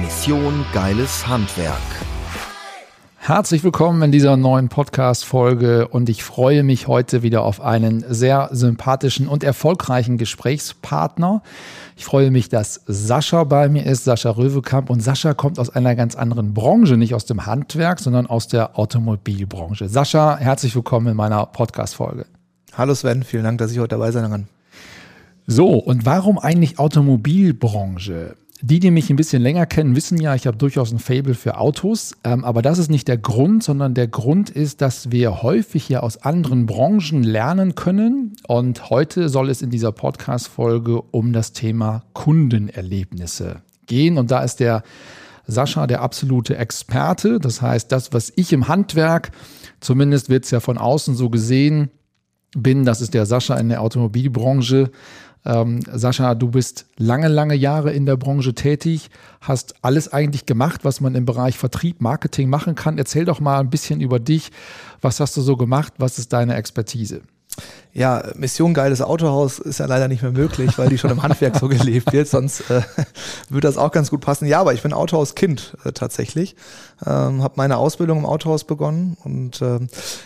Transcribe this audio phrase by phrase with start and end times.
[0.00, 1.80] Mission Geiles Handwerk.
[3.16, 8.50] Herzlich willkommen in dieser neuen Podcast-Folge und ich freue mich heute wieder auf einen sehr
[8.52, 11.42] sympathischen und erfolgreichen Gesprächspartner.
[11.96, 15.94] Ich freue mich, dass Sascha bei mir ist, Sascha Röwekamp und Sascha kommt aus einer
[15.94, 19.88] ganz anderen Branche, nicht aus dem Handwerk, sondern aus der Automobilbranche.
[19.88, 22.26] Sascha, herzlich willkommen in meiner Podcast-Folge.
[22.74, 24.48] Hallo Sven, vielen Dank, dass ich heute dabei sein kann.
[25.46, 28.36] So, und warum eigentlich Automobilbranche?
[28.62, 31.58] Die, die mich ein bisschen länger kennen, wissen ja, ich habe durchaus ein Fable für
[31.58, 32.16] Autos.
[32.24, 36.00] Ähm, aber das ist nicht der Grund, sondern der Grund ist, dass wir häufig ja
[36.00, 38.34] aus anderen Branchen lernen können.
[38.48, 44.16] Und heute soll es in dieser Podcast-Folge um das Thema Kundenerlebnisse gehen.
[44.16, 44.82] Und da ist der
[45.46, 47.38] Sascha der absolute Experte.
[47.38, 49.32] Das heißt, das, was ich im Handwerk,
[49.80, 51.90] zumindest wird es ja von außen so gesehen,
[52.56, 54.90] bin, das ist der Sascha in der Automobilbranche
[55.46, 60.84] ähm, Sascha, du bist lange, lange Jahre in der Branche tätig, hast alles eigentlich gemacht,
[60.84, 62.98] was man im Bereich Vertrieb, Marketing machen kann.
[62.98, 64.50] Erzähl doch mal ein bisschen über dich.
[65.00, 65.94] Was hast du so gemacht?
[65.98, 67.22] Was ist deine Expertise?
[67.96, 71.56] Ja, Mission geiles Autohaus ist ja leider nicht mehr möglich, weil die schon im Handwerk
[71.56, 72.82] so gelebt wird, sonst äh,
[73.48, 74.44] würde das auch ganz gut passen.
[74.44, 76.56] Ja, aber ich bin Autohauskind äh, tatsächlich.
[77.06, 79.80] Ähm, habe meine Ausbildung im Autohaus begonnen und äh,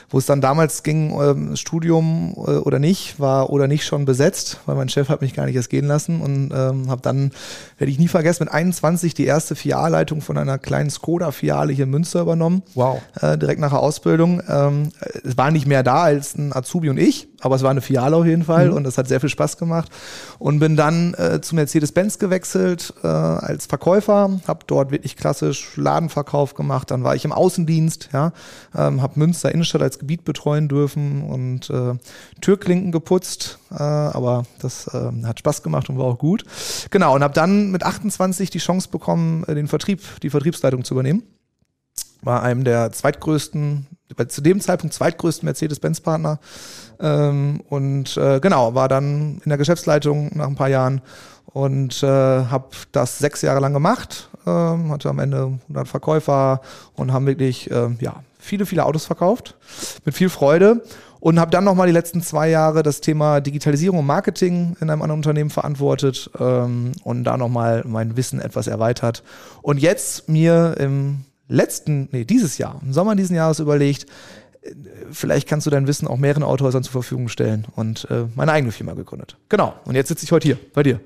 [0.09, 4.59] wo es dann damals ging, äh, Studium äh, oder nicht, war oder nicht schon besetzt,
[4.67, 7.31] weil mein Chef hat mich gar nicht erst gehen lassen und ähm, habe dann,
[7.79, 11.91] werde ich nie vergessen, mit 21 die erste Filialleitung von einer kleinen Skoda-Filiale hier in
[11.91, 12.63] Münster übernommen.
[12.75, 13.01] Wow.
[13.21, 14.43] Äh, direkt nach der Ausbildung.
[14.49, 14.91] Ähm,
[15.23, 18.17] es war nicht mehr da als ein Azubi und ich aber es war eine Filiale
[18.17, 18.77] auf jeden Fall mhm.
[18.77, 19.91] und es hat sehr viel Spaß gemacht.
[20.39, 26.55] Und bin dann äh, zu Mercedes-Benz gewechselt äh, als Verkäufer, habe dort wirklich klassisch Ladenverkauf
[26.55, 26.91] gemacht.
[26.91, 28.33] Dann war ich im Außendienst, ja,
[28.77, 31.95] ähm, habe Münster Innenstadt als Gebiet betreuen dürfen und äh,
[32.41, 36.45] Türklinken geputzt, äh, aber das äh, hat Spaß gemacht und war auch gut.
[36.91, 40.95] Genau, und habe dann mit 28 die Chance bekommen, äh, den Vertrieb, die Vertriebsleitung zu
[40.95, 41.23] übernehmen
[42.23, 43.87] war einem der zweitgrößten,
[44.29, 46.39] zu dem Zeitpunkt zweitgrößten Mercedes-Benz-Partner.
[47.01, 51.01] Ähm, und äh, genau, war dann in der Geschäftsleitung nach ein paar Jahren
[51.53, 54.29] und äh, habe das sechs Jahre lang gemacht.
[54.47, 56.61] Ähm, hatte am Ende 100 Verkäufer
[56.95, 59.57] und haben wirklich äh, ja, viele, viele Autos verkauft.
[60.05, 60.83] Mit viel Freude.
[61.21, 65.03] Und habe dann nochmal die letzten zwei Jahre das Thema Digitalisierung und Marketing in einem
[65.03, 69.23] anderen Unternehmen verantwortet ähm, und da nochmal mein Wissen etwas erweitert.
[69.61, 74.07] Und jetzt mir im letzten, nee, dieses Jahr, im Sommer diesen Jahres überlegt,
[74.63, 74.75] äh,
[75.11, 78.73] vielleicht kannst du dein Wissen auch mehreren Autohäusern zur Verfügung stellen und äh, meine eigene
[78.73, 79.37] Firma gegründet.
[79.49, 79.75] Genau.
[79.85, 81.01] Und jetzt sitze ich heute hier bei dir.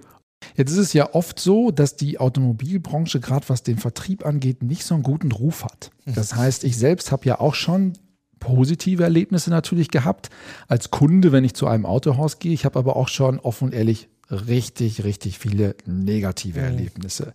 [0.56, 4.84] Jetzt ist es ja oft so, dass die Automobilbranche, gerade was den Vertrieb angeht, nicht
[4.84, 5.90] so einen guten Ruf hat.
[6.04, 6.14] Mhm.
[6.14, 7.94] Das heißt, ich selbst habe ja auch schon
[8.40, 10.28] positive Erlebnisse natürlich gehabt
[10.68, 12.52] als Kunde, wenn ich zu einem Autohaus gehe.
[12.52, 16.64] Ich habe aber auch schon offen und ehrlich richtig, richtig viele negative mhm.
[16.66, 17.32] Erlebnisse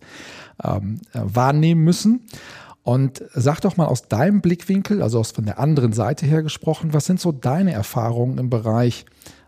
[0.62, 2.26] ähm, äh, wahrnehmen müssen.
[2.82, 6.92] Und sag doch mal aus deinem Blickwinkel, also aus von der anderen Seite her gesprochen,
[6.92, 9.04] was sind so deine Erfahrungen im Bereich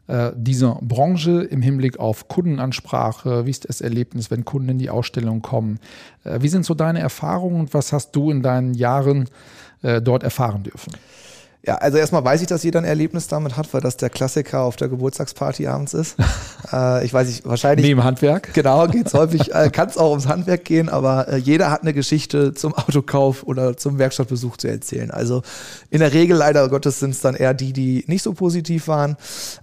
[0.06, 3.46] äh, dieser Branche im Hinblick auf Kundenansprache?
[3.46, 5.78] Wie ist das Erlebnis, wenn Kunden in die Ausstellung kommen?
[6.24, 9.28] Äh, wie sind so deine Erfahrungen und was hast du in deinen Jahren
[9.82, 10.92] äh, dort erfahren dürfen?
[11.64, 14.62] Ja, also erstmal weiß ich, dass jeder ein Erlebnis damit hat, weil das der Klassiker
[14.62, 16.16] auf der Geburtstagsparty abends ist.
[16.72, 17.86] äh, ich weiß nicht, wahrscheinlich.
[17.86, 18.52] Neben Handwerk?
[18.52, 21.92] Genau, geht's häufig, äh, kann es auch ums Handwerk gehen, aber äh, jeder hat eine
[21.92, 25.12] Geschichte zum Autokauf oder zum Werkstattbesuch zu erzählen.
[25.12, 25.42] Also
[25.90, 29.16] in der Regel leider Gottes sind es dann eher die, die nicht so positiv waren.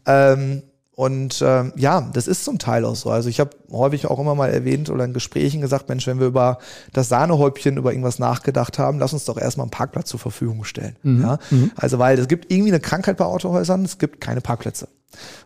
[0.05, 0.63] Ähm,
[0.99, 3.09] und ähm, ja, das ist zum Teil auch so.
[3.09, 6.27] Also ich habe häufig auch immer mal erwähnt oder in Gesprächen gesagt, Mensch, wenn wir
[6.27, 6.57] über
[6.91, 10.97] das Sahnehäubchen, über irgendwas nachgedacht haben, lass uns doch erstmal einen Parkplatz zur Verfügung stellen.
[11.03, 11.21] Mhm.
[11.21, 11.39] Ja?
[11.51, 11.71] Mhm.
[11.77, 14.89] Also weil es gibt irgendwie eine Krankheit bei Autohäusern, es gibt keine Parkplätze.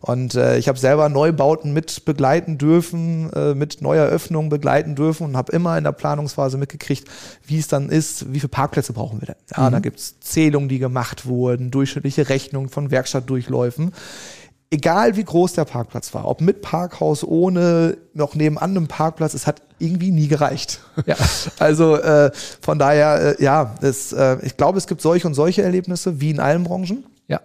[0.02, 5.38] Und äh, ich habe selber Neubauten mit begleiten dürfen, äh, mit Neueröffnungen begleiten dürfen und
[5.38, 7.08] habe immer in der Planungsphase mitgekriegt,
[7.46, 9.36] wie es dann ist, wie viele Parkplätze brauchen wir denn.
[9.56, 9.74] Ja, mhm.
[9.74, 13.94] da gibt's Zählungen, die gemacht wurden, durchschnittliche Rechnungen von Werkstattdurchläufen
[14.74, 19.46] egal wie groß der Parkplatz war, ob mit Parkhaus, ohne, noch nebenan einem Parkplatz, es
[19.46, 20.80] hat irgendwie nie gereicht.
[21.06, 21.16] Ja.
[21.60, 22.32] Also äh,
[22.62, 26.32] von daher, äh, ja, es, äh, ich glaube, es gibt solche und solche Erlebnisse, wie
[26.32, 27.06] in allen Branchen.
[27.28, 27.40] Ja.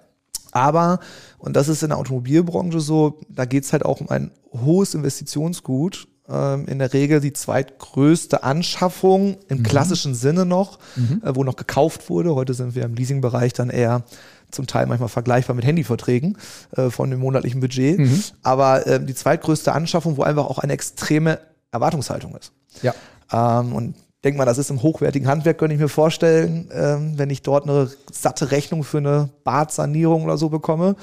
[0.53, 1.01] Aber,
[1.39, 4.95] und das ist in der Automobilbranche so, da geht es halt auch um ein hohes
[4.95, 9.63] Investitionsgut ähm, in der Regel die zweitgrößte Anschaffung im mhm.
[9.63, 11.23] klassischen Sinne noch, mhm.
[11.25, 12.35] äh, wo noch gekauft wurde.
[12.35, 14.05] Heute sind wir im Leasingbereich dann eher
[14.51, 16.39] zum Teil manchmal vergleichbar mit Handyverträgen
[16.77, 17.99] äh, von dem monatlichen Budget.
[17.99, 18.23] Mhm.
[18.43, 21.39] Aber äh, die zweitgrößte Anschaffung, wo einfach auch eine extreme
[21.71, 22.53] Erwartungshaltung ist.
[22.83, 22.95] Ja.
[23.33, 27.31] Ähm, und denke mal, das ist im hochwertigen Handwerk, könnte ich mir vorstellen, ähm, wenn
[27.31, 30.97] ich dort eine satte Rechnung für eine Badsanierung oder so bekomme,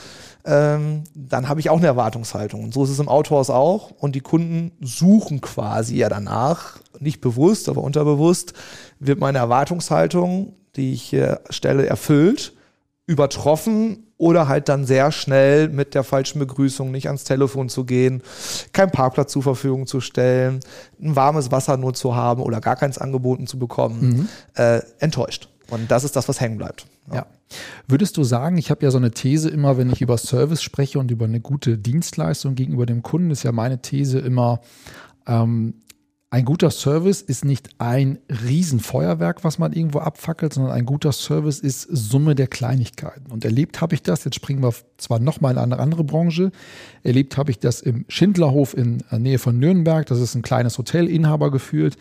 [0.44, 2.64] ähm, dann habe ich auch eine Erwartungshaltung.
[2.64, 3.92] Und so ist es im Autohaus auch.
[3.92, 8.54] Und die Kunden suchen quasi ja danach, nicht bewusst, aber unterbewusst,
[9.00, 12.54] wird meine Erwartungshaltung, die ich hier stelle, erfüllt,
[13.08, 18.24] übertroffen oder halt dann sehr schnell mit der falschen Begrüßung nicht ans Telefon zu gehen,
[18.74, 20.62] keinen Parkplatz zur Verfügung zu stellen,
[21.02, 24.30] ein warmes Wasser nur zu haben oder gar keins angeboten zu bekommen, mhm.
[24.56, 25.50] äh, enttäuscht.
[25.70, 26.88] Und das ist das, was hängen bleibt.
[27.10, 27.16] Ja.
[27.16, 27.26] ja.
[27.88, 31.00] Würdest du sagen, ich habe ja so eine These immer, wenn ich über Service spreche
[31.00, 34.62] und über eine gute Dienstleistung gegenüber dem Kunden, ist ja meine These immer,
[35.28, 35.76] ähm,
[36.36, 41.60] ein guter Service ist nicht ein Riesenfeuerwerk, was man irgendwo abfackelt, sondern ein guter Service
[41.60, 43.32] ist Summe der Kleinigkeiten.
[43.32, 46.52] Und erlebt habe ich das, jetzt springen wir zwar nochmal in eine andere Branche,
[47.04, 50.78] erlebt habe ich das im Schindlerhof in der Nähe von Nürnberg, das ist ein kleines
[50.78, 51.96] Hotel, Inhaber geführt.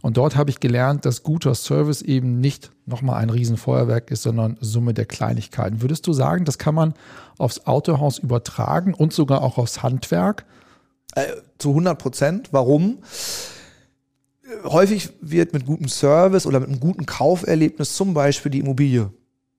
[0.00, 4.56] Und dort habe ich gelernt, dass guter Service eben nicht nochmal ein Riesenfeuerwerk ist, sondern
[4.62, 5.82] Summe der Kleinigkeiten.
[5.82, 6.94] Würdest du sagen, das kann man
[7.36, 10.46] aufs Autohaus übertragen und sogar auch aufs Handwerk?
[11.14, 11.26] Äh,
[11.58, 12.48] zu 100 Prozent.
[12.50, 13.00] Warum?
[14.64, 19.10] Häufig wird mit gutem Service oder mit einem guten Kauferlebnis zum Beispiel die Immobilie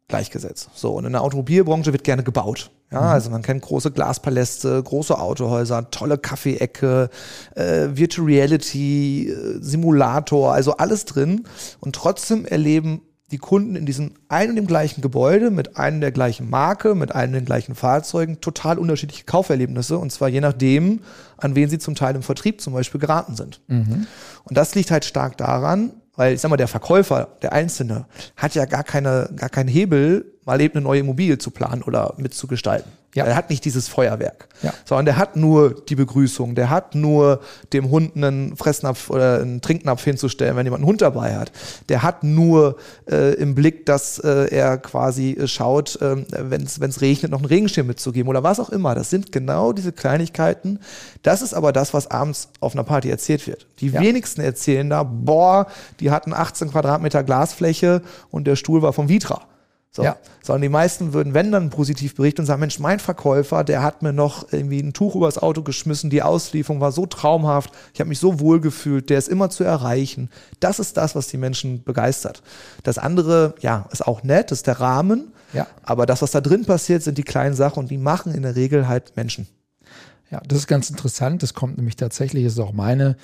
[0.08, 0.70] gleichgesetzt.
[0.76, 2.72] So, und in der Automobilbranche wird gerne gebaut.
[2.92, 3.08] Ja, mhm.
[3.08, 7.10] also man kennt große Glaspaläste, große Autohäuser, tolle Kaffeeecke,
[7.56, 11.46] äh, Virtual Reality, äh, Simulator, also alles drin.
[11.80, 13.02] Und trotzdem erleben
[13.32, 17.14] die Kunden in diesem ein und dem gleichen Gebäude mit einem der gleichen Marke, mit
[17.14, 21.02] einem der gleichen Fahrzeugen total unterschiedliche Kauferlebnisse und zwar je nachdem,
[21.38, 23.62] an wen sie zum Teil im Vertrieb zum Beispiel geraten sind.
[23.68, 24.06] Mhm.
[24.44, 28.06] Und das liegt halt stark daran, weil ich sag mal, der Verkäufer, der Einzelne,
[28.38, 32.14] hat ja gar keine, gar keinen Hebel, mal eben eine neue Immobilie zu planen oder
[32.18, 32.92] mitzugestalten.
[33.16, 33.24] Ja.
[33.24, 34.74] Er hat nicht dieses Feuerwerk, ja.
[34.84, 37.40] sondern der hat nur die Begrüßung, der hat nur
[37.72, 41.54] dem Hund einen Fressnapf oder einen Trinknapf hinzustellen, wenn jemand einen Hund dabei hat.
[41.88, 42.76] Der hat nur
[43.10, 47.46] äh, im Blick, dass äh, er quasi äh, schaut, äh, wenn es regnet, noch einen
[47.46, 48.96] Regenschirm mitzugeben oder was auch immer.
[48.96, 50.80] Das sind genau diese Kleinigkeiten.
[51.24, 53.66] Das ist aber das, was abends auf einer Party erzählt wird.
[53.80, 54.02] Die ja.
[54.02, 55.68] wenigsten erzählen da, boah,
[56.02, 59.42] die hatten 18 Quadratmeter Glasfläche und der Stuhl war vom Vitra.
[59.96, 60.04] So.
[60.04, 60.18] Ja.
[60.44, 64.02] Sondern die meisten würden, wenn dann positiv berichten und sagen, Mensch, mein Verkäufer, der hat
[64.02, 68.10] mir noch irgendwie ein Tuch übers Auto geschmissen, die Auslieferung war so traumhaft, ich habe
[68.10, 70.30] mich so wohl gefühlt, der ist immer zu erreichen.
[70.60, 72.44] Das ist das, was die Menschen begeistert.
[72.84, 75.32] Das andere, ja, ist auch nett, ist der Rahmen.
[75.54, 75.66] Ja.
[75.84, 78.58] Aber das, was da drin passiert, sind die kleinen Sachen und die machen in der
[78.58, 79.48] Regel halt Menschen.
[80.36, 81.44] Ja, das ist ganz interessant.
[81.44, 83.16] Das kommt nämlich tatsächlich, ist auch meine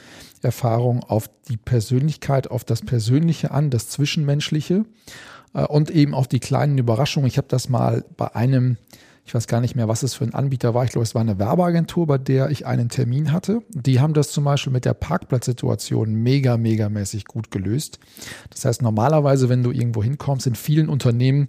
[0.42, 4.86] Erfahrung, auf die Persönlichkeit, auf das Persönliche an, das Zwischenmenschliche.
[5.54, 7.28] Äh, und eben auch die kleinen Überraschungen.
[7.28, 8.78] Ich habe das mal bei einem,
[9.26, 10.86] ich weiß gar nicht mehr, was es für ein Anbieter war.
[10.86, 13.62] Ich glaube, es war eine Werbeagentur, bei der ich einen Termin hatte.
[13.72, 18.00] Die haben das zum Beispiel mit der Parkplatzsituation mega, megamäßig gut gelöst.
[18.52, 21.48] Das heißt, normalerweise, wenn du irgendwo hinkommst, in vielen Unternehmen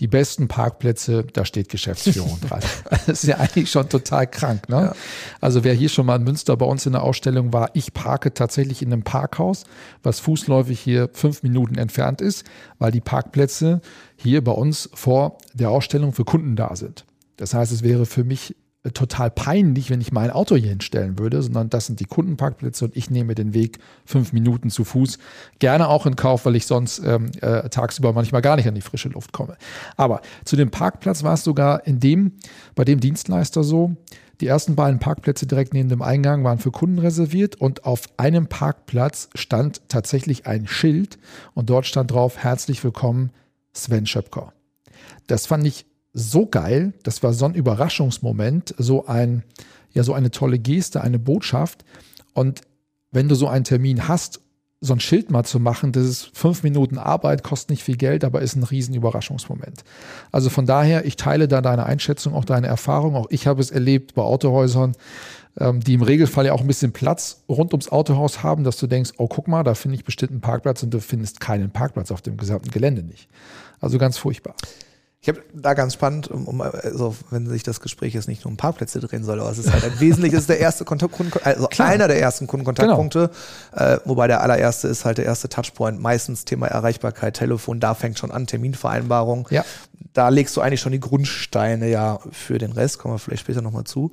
[0.00, 2.60] die besten Parkplätze, da steht Geschäftsführung dran.
[3.06, 4.68] Das ist ja eigentlich schon total krank.
[4.68, 4.76] Ne?
[4.76, 4.94] Ja.
[5.40, 8.34] Also wer hier schon mal in Münster bei uns in der Ausstellung war, ich parke
[8.34, 9.64] tatsächlich in einem Parkhaus,
[10.02, 12.44] was fußläufig hier fünf Minuten entfernt ist,
[12.78, 13.80] weil die Parkplätze
[14.16, 17.04] hier bei uns vor der Ausstellung für Kunden da sind.
[17.36, 18.56] Das heißt, es wäre für mich
[18.92, 22.96] total peinlich, wenn ich mein Auto hier hinstellen würde, sondern das sind die Kundenparkplätze und
[22.96, 25.18] ich nehme den Weg fünf Minuten zu Fuß.
[25.58, 28.80] Gerne auch in Kauf, weil ich sonst ähm, äh, tagsüber manchmal gar nicht an die
[28.80, 29.56] frische Luft komme.
[29.96, 32.32] Aber zu dem Parkplatz war es sogar in dem,
[32.74, 33.96] bei dem Dienstleister so,
[34.40, 38.48] die ersten beiden Parkplätze direkt neben dem Eingang waren für Kunden reserviert und auf einem
[38.48, 41.18] Parkplatz stand tatsächlich ein Schild
[41.54, 43.30] und dort stand drauf, herzlich willkommen
[43.72, 44.52] Sven Schöpker.
[45.26, 46.94] Das fand ich so geil.
[47.02, 49.44] Das war so ein Überraschungsmoment, so ein,
[49.92, 51.84] ja, so eine tolle Geste, eine Botschaft.
[52.32, 52.62] Und
[53.12, 54.40] wenn du so einen Termin hast,
[54.80, 58.24] so ein Schild mal zu machen, das ist fünf Minuten Arbeit, kostet nicht viel Geld,
[58.24, 59.84] aber ist ein riesen Überraschungsmoment.
[60.32, 63.14] Also von daher, ich teile da deine Einschätzung, auch deine Erfahrung.
[63.14, 64.92] Auch ich habe es erlebt bei Autohäusern,
[65.58, 68.86] ähm, die im Regelfall ja auch ein bisschen Platz rund ums Autohaus haben, dass du
[68.86, 72.10] denkst, oh, guck mal, da finde ich bestimmt einen Parkplatz und du findest keinen Parkplatz
[72.10, 73.28] auf dem gesamten Gelände nicht.
[73.80, 74.54] Also ganz furchtbar.
[75.26, 78.52] Ich habe da ganz spannend, um, um, also wenn sich das Gespräch jetzt nicht nur
[78.52, 81.14] um Parkplätze drehen soll, aber es ist halt ein wesentliches der erste Kontakt,
[81.44, 81.88] also Klar.
[81.88, 83.32] einer der ersten Kundenkontaktpunkte,
[83.72, 83.84] genau.
[83.84, 88.20] äh, wobei der allererste ist halt der erste Touchpoint, meistens Thema Erreichbarkeit, Telefon, da fängt
[88.20, 89.48] schon an, Terminvereinbarung.
[89.50, 89.64] Ja.
[90.12, 93.62] da legst du eigentlich schon die Grundsteine ja für den Rest, kommen wir vielleicht später
[93.62, 94.12] nochmal zu.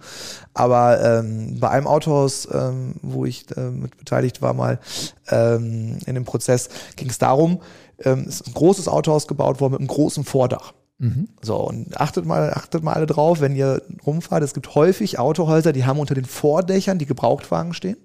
[0.56, 4.80] Aber ähm, bei einem Autohaus, ähm, wo ich äh, mit beteiligt war, mal
[5.30, 7.62] ähm, in dem Prozess, ging es darum,
[8.00, 10.74] ähm, es ist ein großes Autohaus gebaut worden mit einem großen Vordach.
[11.00, 11.28] Mhm.
[11.42, 15.74] So, und achtet mal, achtet mal alle drauf, wenn ihr rumfahrt, es gibt häufig Autohäuser,
[15.74, 17.98] die haben unter den Vordächern die Gebrauchtwagen stehen.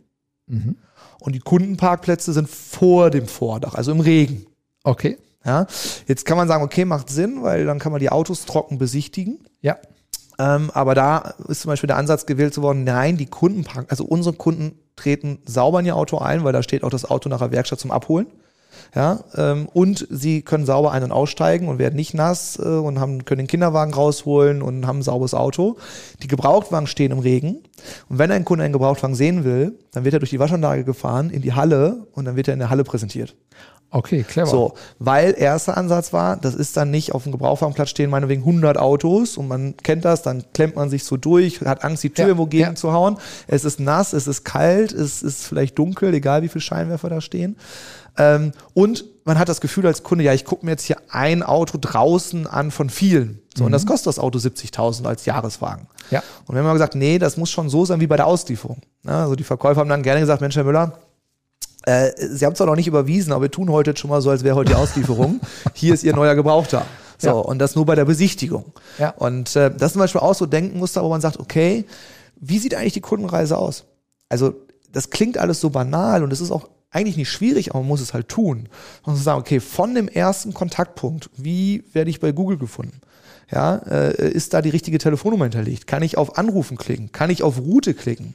[0.46, 0.76] Mhm.
[1.20, 4.46] Und die Kundenparkplätze sind vor dem Vordach, also im Regen.
[4.84, 5.18] Okay.
[5.44, 5.66] Ja,
[6.06, 9.38] jetzt kann man sagen, okay, macht Sinn, weil dann kann man die Autos trocken besichtigen.
[9.60, 9.76] Ja.
[10.38, 14.04] Ähm, aber da ist zum Beispiel der Ansatz gewählt worden, nein, die Kunden parken, also
[14.04, 17.38] unsere Kunden treten sauber in ihr Auto ein, weil da steht auch das Auto nach
[17.38, 18.26] der Werkstatt zum Abholen.
[18.94, 23.00] Ja, ähm, und sie können sauber ein- und aussteigen und werden nicht nass äh, und
[23.00, 25.76] haben, können den Kinderwagen rausholen und haben ein sauberes Auto.
[26.22, 27.58] Die Gebrauchtwagen stehen im Regen.
[28.08, 31.30] Und wenn ein Kunde einen Gebrauchtwagen sehen will, dann wird er durch die Waschanlage gefahren
[31.30, 33.36] in die Halle und dann wird er in der Halle präsentiert.
[33.90, 34.46] Okay, clever.
[34.46, 38.76] So, weil erster Ansatz war, das ist dann nicht auf dem Gebrauchwagenplatz stehen meinetwegen 100
[38.76, 42.24] Autos und man kennt das, dann klemmt man sich so durch, hat Angst, die Tür
[42.24, 42.74] Ja, irgendwo gegen ja.
[42.74, 43.16] zu hauen.
[43.46, 47.22] Es ist nass, es ist kalt, es ist vielleicht dunkel, egal wie viele Scheinwerfer da
[47.22, 47.56] stehen.
[48.18, 51.42] Ähm, und man hat das Gefühl als Kunde, ja, ich gucke mir jetzt hier ein
[51.42, 53.40] Auto draußen an von vielen.
[53.56, 55.82] So, und das kostet das Auto 70.000 als Jahreswagen.
[55.82, 56.14] Mhm.
[56.14, 56.22] Ja.
[56.46, 58.78] Und wir haben gesagt, nee, das muss schon so sein wie bei der Auslieferung.
[59.04, 60.98] Ja, also die Verkäufer haben dann gerne gesagt, Mensch, Herr Müller,
[61.82, 64.30] äh, Sie haben zwar noch nicht überwiesen, aber wir tun heute jetzt schon mal so,
[64.30, 65.40] als wäre heute die Auslieferung.
[65.74, 66.84] Hier ist Ihr neuer Gebrauchter.
[67.18, 67.32] So, Ja.
[67.34, 68.72] und das nur bei der Besichtigung.
[68.98, 69.10] Ja.
[69.10, 71.84] Und äh, das ist zum Beispiel auch so Denkenmuster, wo man sagt, okay,
[72.40, 73.84] wie sieht eigentlich die Kundenreise aus?
[74.28, 74.54] Also,
[74.92, 78.00] das klingt alles so banal und es ist auch eigentlich nicht schwierig, aber man muss
[78.00, 78.68] es halt tun.
[79.04, 83.00] Man muss sagen, okay, von dem ersten Kontaktpunkt, wie werde ich bei Google gefunden?
[83.50, 85.86] Ja, äh, ist da die richtige Telefonnummer hinterlegt?
[85.86, 87.12] Kann ich auf Anrufen klicken?
[87.12, 88.34] Kann ich auf Route klicken?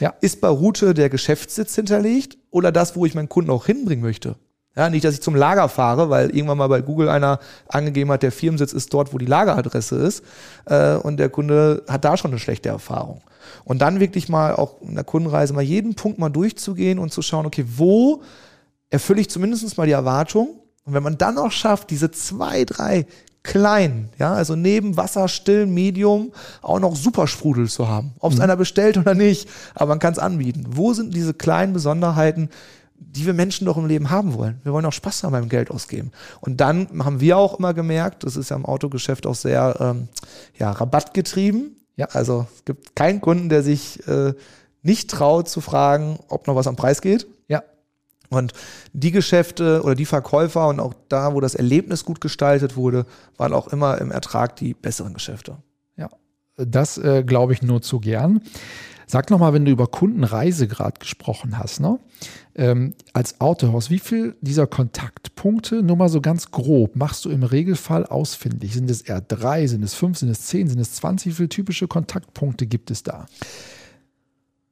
[0.00, 0.14] Ja.
[0.20, 4.36] Ist bei Route der Geschäftssitz hinterlegt oder das, wo ich meinen Kunden auch hinbringen möchte?
[4.76, 8.22] Ja, nicht, dass ich zum Lager fahre, weil irgendwann mal bei Google einer angegeben hat,
[8.22, 10.22] der Firmensitz ist dort, wo die Lageradresse ist,
[10.66, 13.20] äh, und der Kunde hat da schon eine schlechte Erfahrung.
[13.64, 17.22] Und dann wirklich mal auch in der Kundenreise mal jeden Punkt mal durchzugehen und zu
[17.22, 18.22] schauen, okay, wo
[18.90, 20.60] erfülle ich zumindest mal die Erwartung?
[20.84, 23.06] Und wenn man dann auch schafft, diese zwei, drei
[23.42, 28.12] kleinen, ja, also neben Wasser, Still, Medium auch noch Supersprudel zu haben.
[28.18, 30.64] Ob es einer bestellt oder nicht, aber man kann es anbieten.
[30.68, 32.50] Wo sind diese kleinen Besonderheiten,
[32.98, 34.60] die wir Menschen doch im Leben haben wollen?
[34.62, 36.12] Wir wollen auch Spaß haben beim Geld ausgeben.
[36.40, 40.08] Und dann haben wir auch immer gemerkt, das ist ja im Autogeschäft auch sehr ähm,
[40.58, 41.76] ja, rabattgetrieben.
[42.00, 42.06] Ja.
[42.12, 44.32] Also es gibt keinen Kunden, der sich äh,
[44.80, 47.26] nicht traut zu fragen, ob noch was am Preis geht.
[47.46, 47.62] Ja.
[48.30, 48.54] Und
[48.94, 53.04] die Geschäfte oder die Verkäufer und auch da, wo das Erlebnis gut gestaltet wurde,
[53.36, 55.58] waren auch immer im Ertrag die besseren Geschäfte.
[55.96, 56.08] Ja,
[56.56, 58.40] das äh, glaube ich nur zu gern.
[59.10, 61.98] Sag nochmal, wenn du über Kundenreise gerade gesprochen hast, ne?
[62.54, 67.42] Ähm, als Autohaus, wie viel dieser Kontaktpunkte, nur mal so ganz grob, machst du im
[67.42, 68.72] Regelfall ausfindig?
[68.72, 71.32] Sind es eher drei, sind es fünf, sind es zehn, sind es zwanzig?
[71.32, 73.26] Wie viele typische Kontaktpunkte gibt es da?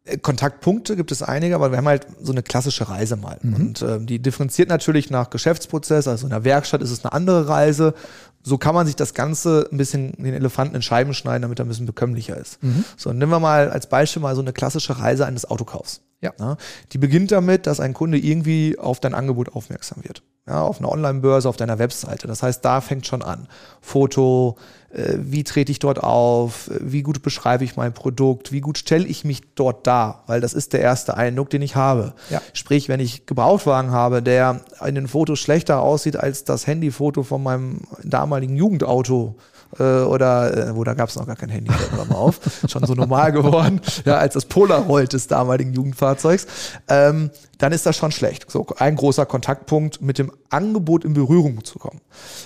[0.05, 3.39] Äh, Kontaktpunkte gibt es einige, aber wir haben halt so eine klassische Reise mal.
[3.43, 6.07] Und ähm, die differenziert natürlich nach Geschäftsprozess.
[6.07, 7.93] Also in der Werkstatt ist es eine andere Reise.
[8.43, 11.65] So kann man sich das Ganze ein bisschen den Elefanten in Scheiben schneiden, damit er
[11.65, 12.59] ein bisschen bekömmlicher ist.
[12.97, 16.01] So, nehmen wir mal als Beispiel mal so eine klassische Reise eines Autokaufs.
[16.21, 16.33] Ja.
[16.39, 16.57] Ja,
[16.93, 20.23] die beginnt damit, dass ein Kunde irgendwie auf dein Angebot aufmerksam wird.
[20.49, 22.27] Ja, auf einer Online-Börse, auf deiner Webseite.
[22.27, 23.49] Das heißt, da fängt schon an.
[23.83, 24.57] Foto,
[24.91, 29.07] äh, wie trete ich dort auf, wie gut beschreibe ich mein Produkt, wie gut stelle
[29.07, 32.15] ich mich dort dar, weil das ist der erste Eindruck, den ich habe.
[32.31, 32.41] Ja.
[32.55, 37.43] Sprich, wenn ich Gebrauchtwagen habe, der in den Fotos schlechter aussieht als das Handyfoto von
[37.43, 39.37] meinem damaligen Jugendauto,
[39.79, 42.85] äh, oder, äh, wo da gab es noch gar kein Handy, mir mal auf, schon
[42.87, 46.47] so normal geworden, ja, als das Polaroid des damaligen Jugendfahrzeugs,
[46.89, 48.51] ähm, dann ist das schon schlecht.
[48.51, 52.01] So ein großer Kontaktpunkt, mit dem Angebot in Berührung zu kommen.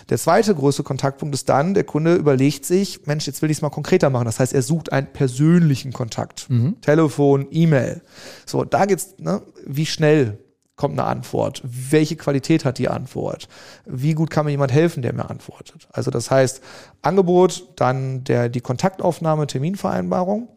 [0.09, 3.63] Der zweite große Kontaktpunkt ist dann, der Kunde überlegt sich, Mensch, jetzt will ich es
[3.63, 4.25] mal konkreter machen.
[4.25, 6.49] Das heißt, er sucht einen persönlichen Kontakt.
[6.81, 8.01] Telefon, E-Mail.
[8.47, 10.39] So, da geht's, ne, wie schnell
[10.83, 11.63] kommt eine Antwort?
[11.65, 13.47] Welche Qualität hat die Antwort?
[13.87, 15.87] Wie gut kann mir jemand helfen, der mir antwortet?
[15.93, 16.61] Also das heißt,
[17.03, 20.49] Angebot, dann der, die Kontaktaufnahme, Terminvereinbarung.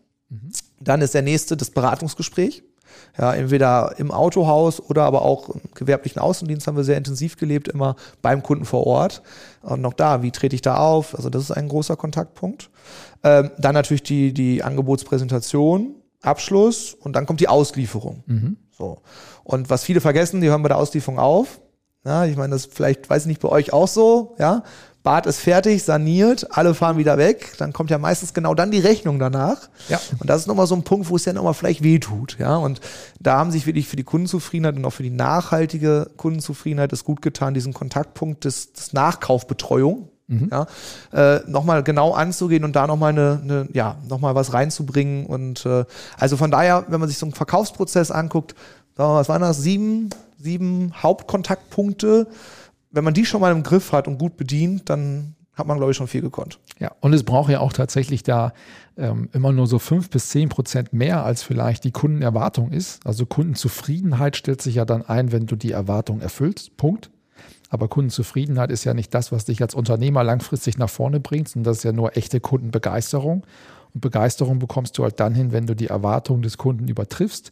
[0.79, 2.63] Dann ist der nächste das Beratungsgespräch.
[3.20, 7.67] Ja, entweder im Autohaus oder aber auch im gewerblichen Außendienst haben wir sehr intensiv gelebt,
[7.67, 9.22] immer beim Kunden vor Ort.
[9.62, 11.13] Und noch da, wie trete ich da auf?
[11.13, 12.72] Also das ist ein großer Kontaktpunkt.
[13.24, 18.24] Ähm, dann natürlich die, die Angebotspräsentation, Abschluss und dann kommt die Auslieferung.
[18.77, 19.01] So.
[19.44, 21.60] Und was viele vergessen, die hören bei der Auslieferung auf.
[22.05, 24.63] Ja, ich meine, das vielleicht, weiß ich nicht, bei euch auch so, ja.
[25.01, 27.53] Bad ist fertig, saniert, alle fahren wieder weg.
[27.60, 29.70] Dann kommt ja meistens genau dann die Rechnung danach.
[29.88, 30.01] Ja.
[30.20, 32.58] Und das ist nochmal so ein Punkt, wo es ja nochmal vielleicht wehtut, ja.
[32.58, 32.82] Und
[33.20, 37.22] da haben sich wirklich für die Kundenzufriedenheit und auch für die nachhaltige Kundenzufriedenheit es gut
[37.22, 40.50] getan, diesen Kontaktpunkt des, des Nachkaufbetreuung, Mhm.
[40.51, 40.67] Ja,
[41.13, 45.25] äh, nochmal genau anzugehen und da nochmal eine, eine, ja, nochmal was reinzubringen.
[45.25, 45.86] Und äh,
[46.17, 48.55] also von daher, wenn man sich so einen Verkaufsprozess anguckt,
[48.96, 49.62] was waren das?
[49.62, 52.27] Sieben, sieben Hauptkontaktpunkte.
[52.91, 55.91] Wenn man die schon mal im Griff hat und gut bedient, dann hat man, glaube
[55.91, 56.60] ich, schon viel gekonnt.
[56.79, 58.53] Ja, und es braucht ja auch tatsächlich da
[58.98, 63.05] ähm, immer nur so fünf bis zehn Prozent mehr, als vielleicht die Kundenerwartung ist.
[63.05, 66.75] Also Kundenzufriedenheit stellt sich ja dann ein, wenn du die Erwartung erfüllst.
[66.77, 67.10] Punkt.
[67.75, 71.72] Aber Kundenzufriedenheit ist ja nicht das, was dich als Unternehmer langfristig nach vorne bringt, sondern
[71.72, 73.46] das ist ja nur echte Kundenbegeisterung.
[73.94, 77.51] Und Begeisterung bekommst du halt dann hin, wenn du die Erwartungen des Kunden übertriffst.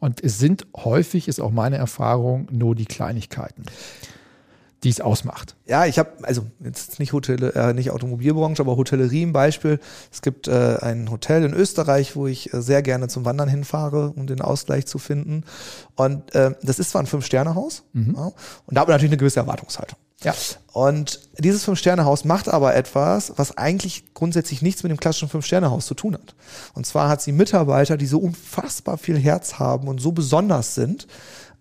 [0.00, 3.62] Und es sind häufig, ist auch meine Erfahrung, nur die Kleinigkeiten
[4.82, 5.56] die es ausmacht.
[5.66, 9.78] Ja, ich habe, also jetzt nicht Hotel, äh, nicht Automobilbranche, aber Hotellerie im Beispiel.
[10.10, 14.12] Es gibt äh, ein Hotel in Österreich, wo ich äh, sehr gerne zum Wandern hinfahre,
[14.16, 15.44] um den Ausgleich zu finden.
[15.96, 18.14] Und äh, das ist zwar ein Fünf-Sterne-Haus, mhm.
[18.16, 18.34] ja, und
[18.74, 19.98] da hat man natürlich eine gewisse Erwartungshaltung.
[20.22, 20.34] Ja.
[20.72, 25.94] Und dieses Fünf-Sterne-Haus macht aber etwas, was eigentlich grundsätzlich nichts mit dem klassischen Fünf-Sterne-Haus zu
[25.94, 26.34] tun hat.
[26.74, 31.06] Und zwar hat sie Mitarbeiter, die so unfassbar viel Herz haben und so besonders sind,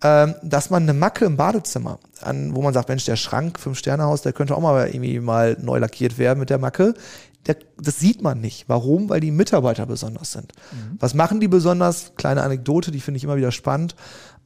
[0.01, 4.21] ähm, dass man eine Macke im Badezimmer, an, wo man sagt, Mensch, der Schrank, Fünf-Sterne-Haus,
[4.21, 6.93] der könnte auch mal irgendwie mal neu lackiert werden mit der Macke.
[7.47, 8.67] Der, das sieht man nicht.
[8.67, 9.09] Warum?
[9.09, 10.53] Weil die Mitarbeiter besonders sind.
[10.71, 10.97] Mhm.
[10.99, 12.13] Was machen die besonders?
[12.15, 13.95] Kleine Anekdote, die finde ich immer wieder spannend.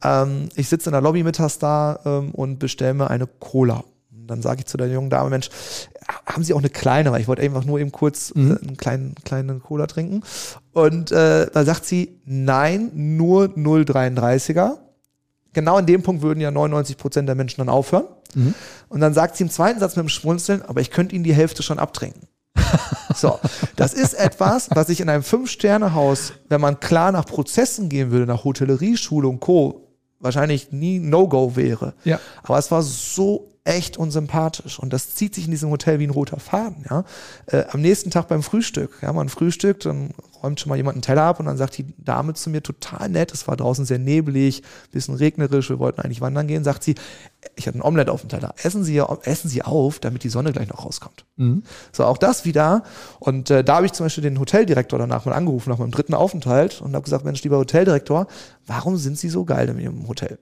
[0.02, 3.84] Ähm, ich sitze in der Lobby mittags da ähm, und bestelle mir eine Cola.
[4.12, 5.50] Und dann sage ich zu der jungen Dame, Mensch,
[6.26, 7.12] haben Sie auch eine kleine?
[7.12, 8.52] Weil ich wollte einfach nur eben kurz mhm.
[8.52, 10.22] äh, einen kleinen, kleinen Cola trinken.
[10.72, 14.78] Und äh, da sagt sie, nein, nur 0,33er
[15.54, 18.06] genau in dem Punkt würden ja 99 Prozent der Menschen dann aufhören.
[18.34, 18.54] Mhm.
[18.88, 21.34] Und dann sagt sie im zweiten Satz mit dem Schmunzeln, aber ich könnte ihnen die
[21.34, 22.28] Hälfte schon abtrinken.
[23.14, 23.38] so,
[23.76, 28.26] das ist etwas, was ich in einem Fünf-Sterne-Haus, wenn man klar nach Prozessen gehen würde,
[28.26, 29.88] nach Hotellerie, Schule und Co.,
[30.20, 31.94] wahrscheinlich nie No-Go wäre.
[32.04, 32.18] Ja.
[32.42, 34.78] Aber es war so echt unsympathisch.
[34.78, 36.84] Und das zieht sich in diesem Hotel wie ein roter Faden.
[36.88, 37.04] Ja?
[37.46, 40.10] Äh, am nächsten Tag beim Frühstück, ja, man frühstückt, dann
[40.42, 43.08] räumt schon mal jemand einen Teller ab und dann sagt die Dame zu mir total
[43.08, 46.94] nett, es war draußen sehr neblig, bisschen regnerisch, wir wollten eigentlich wandern gehen, sagt sie,
[47.56, 50.52] ich hatte ein Omelett auf dem Teller, essen Sie, essen Sie auf, damit die Sonne
[50.52, 51.24] gleich noch rauskommt.
[51.36, 51.62] Mhm.
[51.92, 52.82] So, auch das wieder.
[53.18, 56.14] Und äh, da habe ich zum Beispiel den Hoteldirektor danach mal angerufen, nach meinem dritten
[56.14, 58.26] Aufenthalt und habe gesagt, Mensch, lieber Hoteldirektor,
[58.66, 60.38] warum sind Sie so geil in Ihrem Hotel?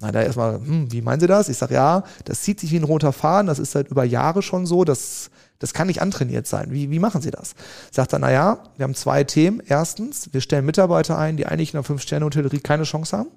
[0.00, 1.48] Na, da erstmal, hm, wie meinen Sie das?
[1.48, 4.42] Ich sage, ja, das zieht sich wie ein roter Faden, das ist seit über Jahre
[4.42, 6.70] schon so, das, das kann nicht antrainiert sein.
[6.70, 7.54] Wie, wie machen Sie das?
[7.90, 9.60] Sagt er, na ja, wir haben zwei Themen.
[9.66, 13.30] Erstens, wir stellen Mitarbeiter ein, die eigentlich in der Fünf-Sterne-Hotellerie keine Chance haben.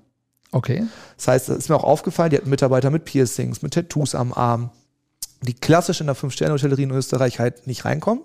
[0.51, 0.83] Okay.
[1.17, 4.31] Das heißt, es ist mir auch aufgefallen, die hatten Mitarbeiter mit Piercings, mit Tattoos am
[4.31, 4.69] Arm,
[5.41, 8.23] die klassisch in der Fünf-Sterne-Hotellerie in Österreich halt nicht reinkommen.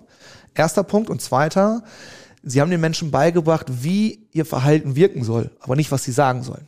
[0.53, 1.09] Erster Punkt.
[1.09, 1.83] Und zweiter,
[2.43, 6.43] sie haben den Menschen beigebracht, wie ihr Verhalten wirken soll, aber nicht, was sie sagen
[6.43, 6.67] sollen.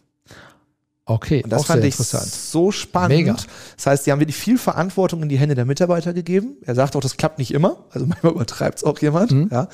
[1.09, 3.17] Okay, und das fand ich so spannend.
[3.17, 3.35] Mega.
[3.75, 6.57] Das heißt, sie haben wirklich viel Verantwortung in die Hände der Mitarbeiter gegeben.
[6.63, 7.77] Er sagt auch, das klappt nicht immer.
[7.89, 9.31] Also manchmal übertreibt es auch jemand.
[9.31, 9.49] Mhm.
[9.51, 9.69] Ja.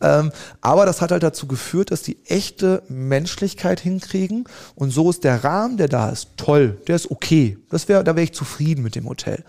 [0.00, 4.44] Ähm, aber das hat halt dazu geführt, dass die echte Menschlichkeit hinkriegen.
[4.74, 6.78] Und so ist der Rahmen, der da ist, toll.
[6.88, 7.56] Der ist okay.
[7.70, 9.44] Das wäre, da wäre ich zufrieden mit dem Hotel.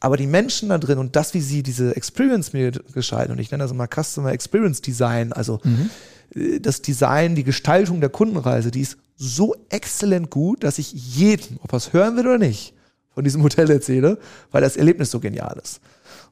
[0.00, 3.50] Aber die Menschen da drin und das, wie sie diese Experience mir gestalten, und ich
[3.50, 5.90] nenne das immer Customer Experience Design, also mhm
[6.34, 11.72] das Design, die Gestaltung der Kundenreise, die ist so exzellent gut, dass ich jedem, ob
[11.72, 12.74] er es hören will oder nicht,
[13.14, 14.18] von diesem Hotel erzähle,
[14.50, 15.80] weil das Erlebnis so genial ist.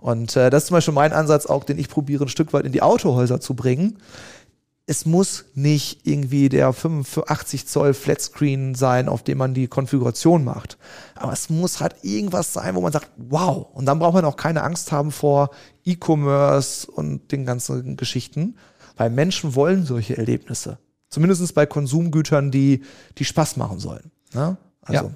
[0.01, 2.67] Und äh, das ist zum Beispiel mein Ansatz auch, den ich probiere, ein Stück weit
[2.67, 3.97] in die Autohäuser zu bringen.
[4.87, 10.77] Es muss nicht irgendwie der 85 Zoll Flatscreen sein, auf dem man die Konfiguration macht.
[11.15, 13.67] Aber es muss halt irgendwas sein, wo man sagt, wow.
[13.73, 15.49] Und dann braucht man auch keine Angst haben vor
[15.87, 18.57] E-Commerce und den ganzen Geschichten,
[18.97, 20.79] weil Menschen wollen solche Erlebnisse.
[21.09, 22.83] Zumindest bei Konsumgütern, die,
[23.19, 24.11] die Spaß machen sollen.
[24.33, 24.57] Ne?
[24.83, 25.07] Also.
[25.07, 25.11] Ja.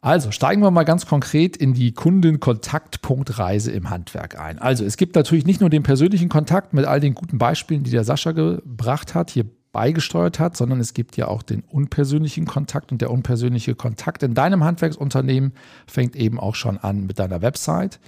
[0.00, 4.58] Also steigen wir mal ganz konkret in die Kundenkontaktpunktreise im Handwerk ein.
[4.60, 7.90] Also es gibt natürlich nicht nur den persönlichen Kontakt mit all den guten Beispielen, die
[7.90, 12.92] der Sascha gebracht hat, hier beigesteuert hat, sondern es gibt ja auch den unpersönlichen Kontakt
[12.92, 15.52] und der unpersönliche Kontakt in deinem Handwerksunternehmen
[15.86, 17.98] fängt eben auch schon an mit deiner Website.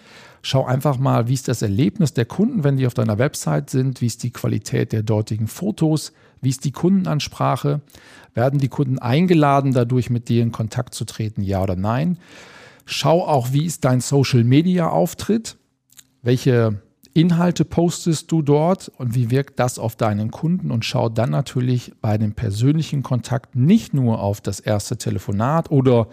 [0.42, 4.00] Schau einfach mal, wie ist das Erlebnis der Kunden, wenn die auf deiner Website sind,
[4.00, 7.80] wie ist die Qualität der dortigen Fotos, wie ist die Kundenansprache,
[8.34, 12.18] werden die Kunden eingeladen, dadurch mit dir in Kontakt zu treten, ja oder nein.
[12.86, 15.56] Schau auch, wie ist dein Social-Media-Auftritt,
[16.22, 16.80] welche
[17.12, 18.90] Inhalte postest du dort?
[18.96, 20.70] Und wie wirkt das auf deinen Kunden?
[20.70, 26.08] Und schau dann natürlich bei dem persönlichen Kontakt nicht nur auf das erste Telefonat oder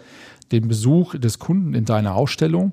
[0.50, 2.72] den Besuch des Kunden in deiner Ausstellung,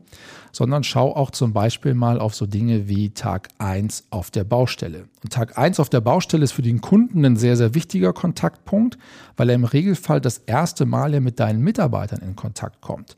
[0.55, 5.09] sondern schau auch zum Beispiel mal auf so Dinge wie Tag 1 auf der Baustelle.
[5.21, 8.97] Und Tag 1 auf der Baustelle ist für den Kunden ein sehr, sehr wichtiger Kontaktpunkt,
[9.35, 13.17] weil er im Regelfall das erste Mal ja mit deinen Mitarbeitern in Kontakt kommt.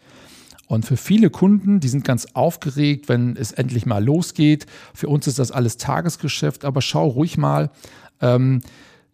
[0.66, 4.66] Und für viele Kunden, die sind ganz aufgeregt, wenn es endlich mal losgeht.
[4.96, 7.70] Für uns ist das alles Tagesgeschäft, aber schau ruhig mal,
[8.20, 8.64] ähm,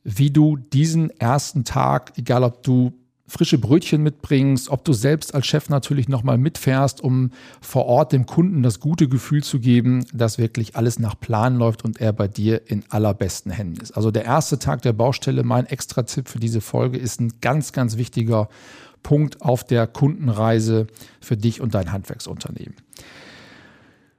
[0.06, 2.94] wie du diesen ersten Tag, egal ob du
[3.34, 8.28] frische Brötchen mitbringst, ob du selbst als Chef natürlich nochmal mitfährst, um vor Ort dem
[8.28, 12.28] Kunden das gute Gefühl zu geben, dass wirklich alles nach Plan läuft und er bei
[12.28, 13.92] dir in allerbesten Händen ist.
[13.92, 17.74] Also der erste Tag der Baustelle, mein extra Tipp für diese Folge, ist ein ganz,
[17.74, 18.50] ganz wichtiger
[19.02, 20.86] Punkt auf der Kundenreise
[21.20, 22.76] für dich und dein Handwerksunternehmen.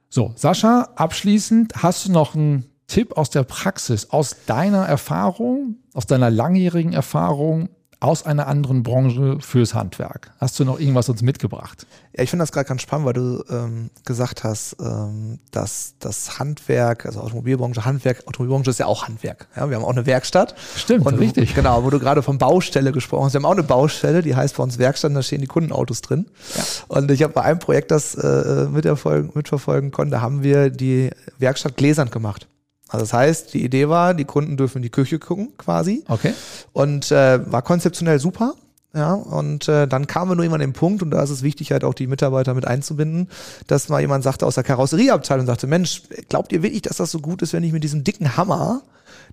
[0.09, 6.05] So, Sascha, abschließend hast du noch einen Tipp aus der Praxis, aus deiner Erfahrung, aus
[6.05, 7.69] deiner langjährigen Erfahrung,
[8.05, 10.31] aus einer anderen Branche fürs Handwerk.
[10.37, 11.87] Hast du noch irgendwas uns mitgebracht?
[12.15, 16.37] Ja, ich finde das gerade ganz spannend, weil du ähm, gesagt hast, ähm, dass das
[16.37, 19.47] Handwerk, also Automobilbranche, Handwerk, Automobilbranche ist ja auch Handwerk.
[19.55, 20.55] Ja, wir haben auch eine Werkstatt.
[20.77, 21.55] Stimmt, und, richtig.
[21.55, 23.33] Genau, wo du gerade von Baustelle gesprochen hast.
[23.33, 26.27] Wir haben auch eine Baustelle, die heißt bei uns Werkstatt, da stehen die Kundenautos drin.
[26.55, 26.63] Ja.
[26.89, 32.11] Und ich habe bei einem Projekt, das äh, mitverfolgen konnte, haben wir die Werkstatt gläsern
[32.11, 32.47] gemacht.
[32.95, 36.05] Also das heißt, die Idee war, die Kunden dürfen in die Küche gucken quasi.
[36.07, 36.33] Okay.
[36.71, 38.55] Und äh, war konzeptionell super.
[38.95, 41.43] Ja, und äh, dann kamen wir nur immer an den Punkt, und da ist es
[41.43, 43.27] wichtig, halt auch die Mitarbeiter mit einzubinden,
[43.67, 47.19] dass mal jemand sagte aus der Karosserieabteilung, sagte, Mensch, glaubt ihr wirklich, dass das so
[47.19, 48.83] gut ist, wenn ich mit diesem dicken Hammer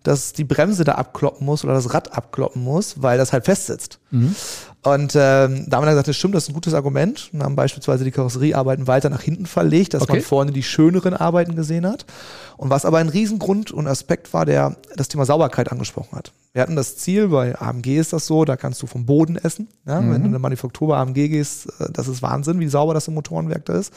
[0.03, 3.99] dass die Bremse da abkloppen muss oder das Rad abkloppen muss, weil das halt festsitzt.
[4.11, 4.35] Mhm.
[4.83, 7.31] Und ähm, da haben wir dann gesagt, das stimmt, das ist ein gutes Argument.
[7.33, 10.15] Und haben beispielsweise die Karosseriearbeiten weiter nach hinten verlegt, dass okay.
[10.15, 12.05] man vorne die schöneren Arbeiten gesehen hat.
[12.57, 16.33] Und was aber ein Riesengrund und Aspekt war, der das Thema Sauberkeit angesprochen hat.
[16.53, 19.69] Wir hatten das Ziel, bei AMG ist das so, da kannst du vom Boden essen.
[19.87, 20.01] Ja?
[20.01, 20.13] Mhm.
[20.13, 23.09] Wenn du in eine Manufaktur bei AMG gehst, äh, das ist Wahnsinn, wie sauber das
[23.09, 23.93] im Motorenwerk da ist.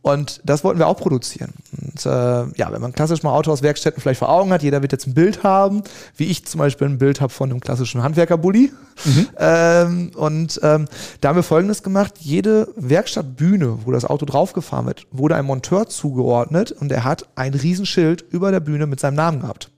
[0.00, 1.52] Und das wollten wir auch produzieren.
[1.72, 4.80] Und äh, ja, wenn man klassisch mal Auto aus Werkstätten vielleicht vor Augen hat, jeder
[4.80, 5.82] wird jetzt ein Bild haben,
[6.16, 8.72] wie ich zum Beispiel ein Bild habe von einem klassischen Handwerkerbully.
[9.04, 9.26] Mhm.
[9.40, 10.86] Ähm, und ähm,
[11.20, 12.14] da haben wir Folgendes gemacht.
[12.18, 17.54] Jede Werkstattbühne, wo das Auto draufgefahren wird, wurde ein Monteur zugeordnet und er hat ein
[17.54, 19.70] Riesenschild über der Bühne mit seinem Namen gehabt.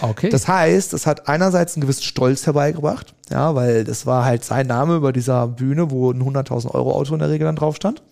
[0.00, 0.28] Okay.
[0.28, 4.66] Das heißt, es hat einerseits einen gewissen Stolz herbeigebracht, ja, weil das war halt sein
[4.66, 8.02] Name über dieser Bühne, wo ein 100.000 Euro Auto in der Regel dann drauf stand.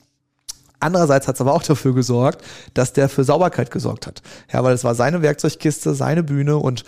[0.79, 2.43] Andererseits hat es aber auch dafür gesorgt,
[2.75, 4.23] dass der für Sauberkeit gesorgt hat.
[4.53, 6.85] Ja, weil es war seine Werkzeugkiste, seine Bühne und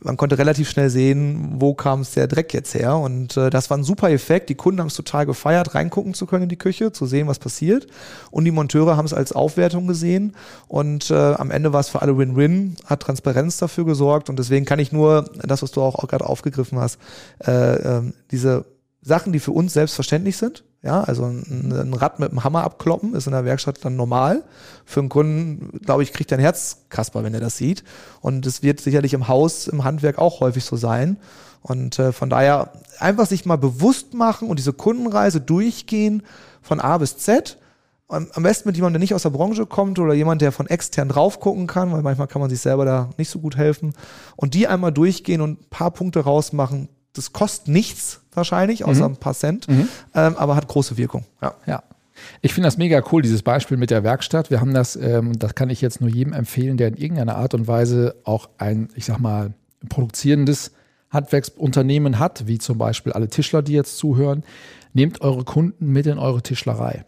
[0.00, 2.96] man konnte relativ schnell sehen, wo kam es der Dreck jetzt her.
[2.96, 4.48] Und äh, das war ein super Effekt.
[4.48, 7.38] Die Kunden haben es total gefeiert, reingucken zu können in die Küche, zu sehen, was
[7.38, 7.86] passiert.
[8.30, 10.34] Und die Monteure haben es als Aufwertung gesehen.
[10.68, 14.30] Und äh, am Ende war es für alle Win-Win, hat Transparenz dafür gesorgt.
[14.30, 16.98] Und deswegen kann ich nur, das, was du auch, auch gerade aufgegriffen hast,
[17.44, 18.64] äh, äh, diese
[19.02, 23.14] Sachen, die für uns selbstverständlich sind, ja, also ein, ein, Rad mit einem Hammer abkloppen
[23.14, 24.42] ist in der Werkstatt dann normal.
[24.84, 27.84] Für einen Kunden, glaube ich, kriegt er ein Herzkasper, wenn er das sieht.
[28.20, 31.18] Und es wird sicherlich im Haus, im Handwerk auch häufig so sein.
[31.62, 36.24] Und äh, von daher einfach sich mal bewusst machen und diese Kundenreise durchgehen
[36.60, 37.58] von A bis Z.
[38.08, 41.08] Am besten mit jemandem, der nicht aus der Branche kommt oder jemand, der von extern
[41.08, 43.94] drauf gucken kann, weil manchmal kann man sich selber da nicht so gut helfen.
[44.36, 49.14] Und die einmal durchgehen und ein paar Punkte rausmachen, das kostet nichts wahrscheinlich, außer mhm.
[49.14, 49.88] ein paar Cent, mhm.
[50.14, 51.24] ähm, aber hat große Wirkung.
[51.40, 51.54] Ja.
[51.66, 51.82] ja.
[52.40, 54.50] Ich finde das mega cool, dieses Beispiel mit der Werkstatt.
[54.50, 57.54] Wir haben das, ähm, das kann ich jetzt nur jedem empfehlen, der in irgendeiner Art
[57.54, 59.54] und Weise auch ein, ich sag mal,
[59.88, 60.72] produzierendes
[61.10, 64.44] Handwerksunternehmen hat, wie zum Beispiel alle Tischler, die jetzt zuhören.
[64.94, 67.04] Nehmt eure Kunden mit in eure Tischlerei.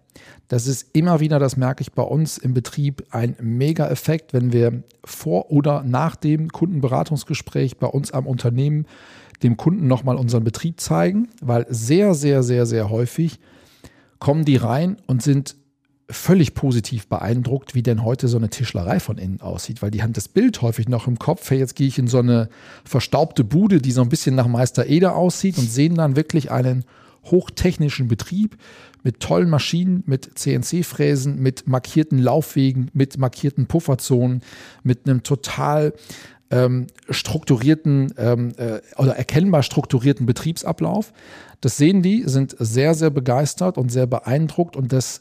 [0.48, 4.82] Das ist immer wieder, das merke ich bei uns im Betrieb, ein Mega-Effekt, wenn wir
[5.04, 8.86] vor oder nach dem Kundenberatungsgespräch bei uns am Unternehmen
[9.44, 13.38] dem Kunden nochmal unseren Betrieb zeigen, weil sehr, sehr, sehr, sehr häufig
[14.18, 15.54] kommen die rein und sind
[16.10, 20.12] völlig positiv beeindruckt, wie denn heute so eine Tischlerei von innen aussieht, weil die haben
[20.12, 21.50] das Bild häufig noch im Kopf.
[21.50, 22.48] Hey, jetzt gehe ich in so eine
[22.84, 26.84] verstaubte Bude, die so ein bisschen nach Meister Eder aussieht und sehen dann wirklich einen
[27.24, 28.56] hochtechnischen Betrieb
[29.02, 34.42] mit tollen Maschinen, mit CNC-Fräsen, mit markierten Laufwegen, mit markierten Pufferzonen,
[34.82, 35.92] mit einem total
[36.50, 41.12] ähm, strukturierten ähm, äh, oder erkennbar strukturierten Betriebsablauf.
[41.60, 45.20] Das sehen die, sind sehr, sehr begeistert und sehr beeindruckt und das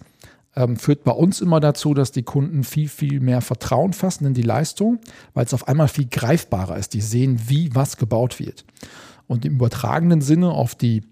[0.56, 4.34] ähm, führt bei uns immer dazu, dass die Kunden viel, viel mehr Vertrauen fassen in
[4.34, 5.00] die Leistung,
[5.34, 6.94] weil es auf einmal viel greifbarer ist.
[6.94, 8.66] Die sehen, wie was gebaut wird.
[9.26, 11.04] Und im übertragenen Sinne auf die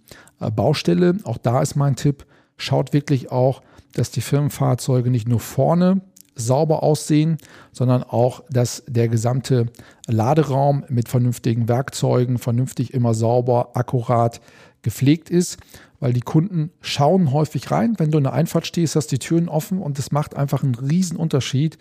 [0.49, 2.25] Baustelle, auch da ist mein Tipp,
[2.57, 3.61] schaut wirklich auch,
[3.93, 6.01] dass die Firmenfahrzeuge nicht nur vorne
[6.35, 7.37] sauber aussehen,
[7.71, 9.67] sondern auch, dass der gesamte
[10.07, 14.41] Laderaum mit vernünftigen Werkzeugen vernünftig immer sauber, akkurat
[14.81, 15.57] gepflegt ist,
[15.99, 17.95] weil die Kunden schauen häufig rein.
[17.97, 20.75] Wenn du in der Einfahrt stehst, hast die Türen offen und es macht einfach einen
[20.75, 21.77] riesen Unterschied,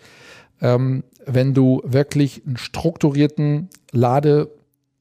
[0.61, 4.51] ähm, wenn du wirklich einen strukturierten Lade,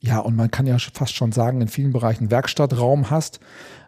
[0.01, 3.41] ja, und man kann ja fast schon sagen, in vielen Bereichen Werkstattraum hast,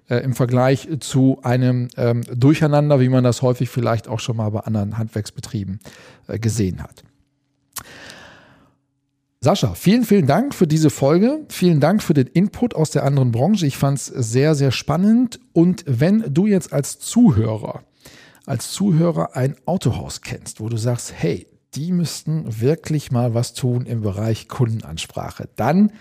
[0.09, 4.51] äh, im Vergleich zu einem ähm, Durcheinander, wie man das häufig vielleicht auch schon mal
[4.51, 5.81] bei anderen Handwerksbetrieben
[6.29, 7.03] äh, gesehen hat.
[9.40, 11.40] Sascha, vielen, vielen Dank für diese Folge.
[11.48, 13.66] Vielen Dank für den Input aus der anderen Branche.
[13.66, 15.40] Ich fand es sehr, sehr spannend.
[15.53, 17.83] Und wenn du jetzt als Zuhörer,
[18.46, 23.87] als Zuhörer ein Autohaus kennst, wo du sagst, hey, die müssten wirklich mal was tun
[23.87, 25.92] im Bereich Kundenansprache, dann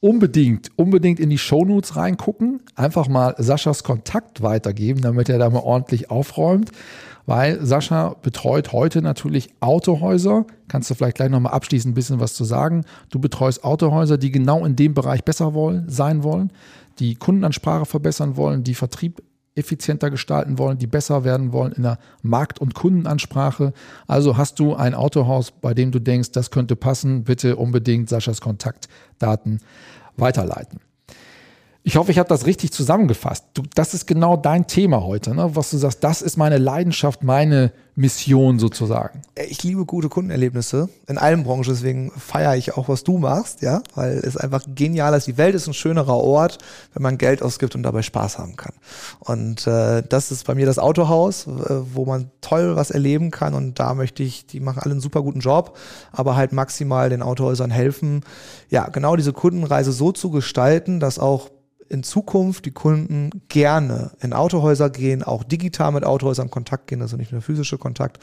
[0.00, 5.60] unbedingt, unbedingt in die Shownotes reingucken, einfach mal Saschas Kontakt weitergeben, damit er da mal
[5.60, 6.70] ordentlich aufräumt
[7.28, 10.46] weil Sascha betreut heute natürlich Autohäuser.
[10.66, 12.86] Kannst du vielleicht gleich nochmal abschließend ein bisschen was zu sagen?
[13.10, 16.50] Du betreust Autohäuser, die genau in dem Bereich besser wollen, sein wollen,
[17.00, 19.22] die Kundenansprache verbessern wollen, die Vertrieb
[19.58, 23.72] effizienter gestalten wollen, die besser werden wollen in der Markt- und Kundenansprache.
[24.06, 28.40] Also hast du ein Autohaus, bei dem du denkst, das könnte passen, bitte unbedingt Saschas
[28.40, 29.60] Kontaktdaten
[30.16, 30.80] weiterleiten.
[31.88, 33.46] Ich hoffe, ich habe das richtig zusammengefasst.
[33.54, 35.56] Du, das ist genau dein Thema heute, ne?
[35.56, 39.22] was du sagst, das ist meine Leidenschaft, meine Mission sozusagen.
[39.48, 43.82] Ich liebe gute Kundenerlebnisse in allen Branchen, deswegen feiere ich auch, was du machst, ja,
[43.94, 45.28] weil es einfach genial ist.
[45.28, 46.58] Die Welt ist ein schönerer Ort,
[46.92, 48.74] wenn man Geld ausgibt und dabei Spaß haben kann.
[49.20, 53.54] Und äh, das ist bei mir das Autohaus, äh, wo man toll was erleben kann
[53.54, 55.74] und da möchte ich, die machen alle einen super guten Job,
[56.12, 58.24] aber halt maximal den Autohäusern helfen,
[58.68, 61.48] ja, genau diese Kundenreise so zu gestalten, dass auch
[61.88, 67.16] in Zukunft die Kunden gerne in Autohäuser gehen, auch digital mit Autohäusern Kontakt gehen, also
[67.16, 68.18] nicht nur physische Kontakt.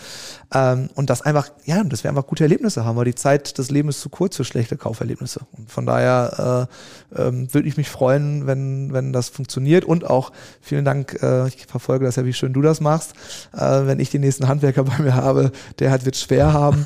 [0.54, 3.72] Ähm, und das einfach, ja, dass wir einfach gute Erlebnisse haben, weil die Zeit des
[3.72, 5.42] Lebens zu kurz für schlechte Kauferlebnisse.
[5.52, 6.68] Und von daher
[7.14, 9.86] äh, ähm, würde ich mich freuen, wenn, wenn das funktioniert.
[9.86, 13.14] Und auch vielen Dank, äh, ich verfolge das ja, wie schön du das machst.
[13.54, 16.86] Äh, wenn ich den nächsten Handwerker bei mir habe, der hat wird schwer haben,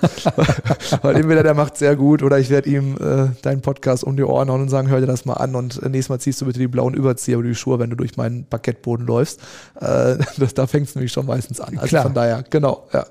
[1.02, 4.24] weil entweder der macht sehr gut oder ich werde ihm äh, deinen Podcast um die
[4.24, 6.46] Ohren hauen und sagen, hör dir das mal an und äh, nächstes Mal ziehst du
[6.46, 9.42] bitte die blauen Überzieher über die Schuhe, wenn du durch meinen Parkettboden läufst.
[9.80, 11.78] Äh, das, da fängt es nämlich schon meistens an.
[11.78, 12.04] Also Klar.
[12.04, 13.06] von daher, genau, ja.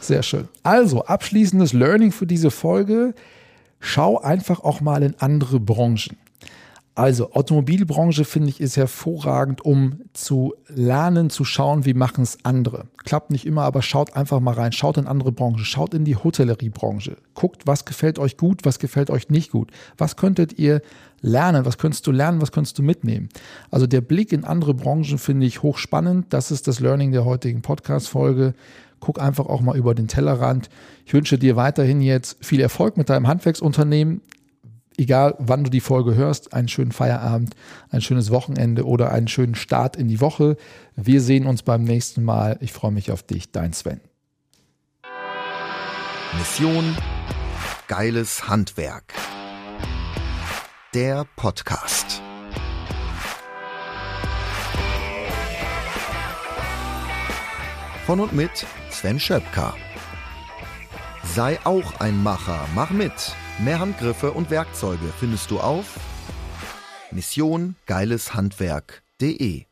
[0.00, 0.48] Sehr schön.
[0.62, 3.14] Also, abschließendes Learning für diese Folge.
[3.80, 6.16] Schau einfach auch mal in andere Branchen.
[6.96, 12.88] Also Automobilbranche finde ich ist hervorragend, um zu lernen, zu schauen, wie machen es andere.
[13.04, 16.16] Klappt nicht immer, aber schaut einfach mal rein, schaut in andere Branchen, schaut in die
[16.16, 20.82] Hotelleriebranche, guckt, was gefällt euch gut, was gefällt euch nicht gut, was könntet ihr
[21.20, 23.28] lernen, was könntest du lernen, was könntest du mitnehmen.
[23.70, 26.26] Also der Blick in andere Branchen finde ich hochspannend.
[26.30, 28.54] Das ist das Learning der heutigen Podcast-Folge.
[28.98, 30.68] Guck einfach auch mal über den Tellerrand.
[31.06, 34.22] Ich wünsche dir weiterhin jetzt viel Erfolg mit deinem Handwerksunternehmen
[34.96, 37.54] egal wann du die Folge hörst, einen schönen Feierabend,
[37.90, 40.56] ein schönes Wochenende oder einen schönen Start in die Woche.
[40.96, 42.58] Wir sehen uns beim nächsten Mal.
[42.60, 44.00] Ich freue mich auf dich, dein Sven.
[46.38, 46.96] Mission
[47.88, 49.14] Geiles Handwerk.
[50.94, 52.22] Der Podcast.
[58.06, 59.74] Von und mit Sven Schöpker.
[61.34, 66.00] Sei auch ein Macher, mach mit Mehr Handgriffe und Werkzeuge findest du auf
[67.10, 69.69] missiongeiles Handwerk.de